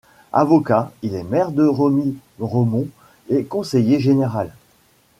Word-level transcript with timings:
Avocat, 0.33 0.91
il 1.03 1.13
est 1.13 1.21
maire 1.21 1.51
de 1.51 1.63
Remiremont 1.63 2.87
et 3.29 3.43
conseiller 3.45 3.99
général. 3.99 4.51